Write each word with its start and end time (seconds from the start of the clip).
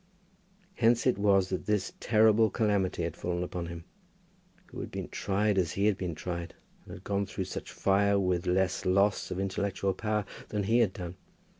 Hence 0.73 1.05
it 1.05 1.19
was 1.19 1.49
that 1.49 1.67
this 1.67 1.93
terrible 1.99 2.49
calamity 2.49 3.03
had 3.03 3.15
fallen 3.15 3.43
upon 3.43 3.67
him! 3.67 3.83
Who 4.71 4.79
had 4.79 4.89
been 4.89 5.09
tried 5.09 5.59
as 5.59 5.73
he 5.73 5.85
had 5.85 5.95
been 5.95 6.15
tried, 6.15 6.55
and 6.85 6.95
had 6.95 7.03
gone 7.03 7.27
through 7.27 7.43
such 7.45 7.71
fire 7.71 8.17
with 8.17 8.47
less 8.47 8.83
loss 8.83 9.29
of 9.29 9.39
intellectual 9.39 9.93
power 9.93 10.25
than 10.49 10.63
he 10.63 10.79
had 10.79 10.93
done? 10.93 11.17